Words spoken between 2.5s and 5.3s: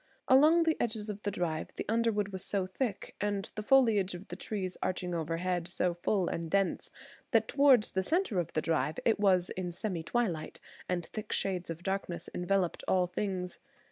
thick, and the foliage of the trees arching